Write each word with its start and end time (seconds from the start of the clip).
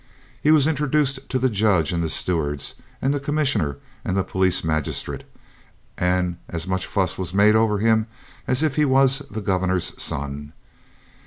He 0.41 0.49
was 0.49 0.65
introduced 0.65 1.29
to 1.29 1.37
the 1.37 1.47
judge 1.47 1.93
and 1.93 2.03
the 2.03 2.09
stewards 2.09 2.73
and 3.03 3.13
the 3.13 3.19
Commissioner 3.19 3.77
and 4.03 4.17
the 4.17 4.23
police 4.23 4.63
magistrate, 4.63 5.23
and 5.95 6.37
as 6.49 6.65
much 6.65 6.87
fuss 6.87 7.35
made 7.35 7.53
over 7.55 7.77
him 7.77 8.07
as 8.47 8.63
if 8.63 8.77
he 8.77 8.83
was 8.85 9.19
the 9.29 9.41
Governor's 9.41 9.93
son. 10.01 10.53